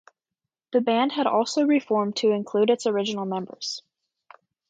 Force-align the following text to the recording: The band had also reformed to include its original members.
The 0.71 0.81
band 0.81 1.11
had 1.11 1.27
also 1.27 1.61
reformed 1.67 2.15
to 2.15 2.31
include 2.31 2.71
its 2.71 2.87
original 2.87 3.23
members. 3.27 3.83